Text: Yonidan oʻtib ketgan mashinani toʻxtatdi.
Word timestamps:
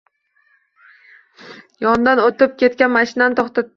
Yonidan 1.85 2.23
oʻtib 2.25 2.57
ketgan 2.63 2.93
mashinani 2.97 3.39
toʻxtatdi. 3.43 3.69